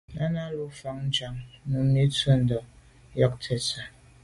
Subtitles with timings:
[0.15, 1.35] Náná lù fá càŋ
[1.69, 3.91] Númí tɔ̌ tûɁndá ŋkɔ̀k tə̀tswə́Ɂ.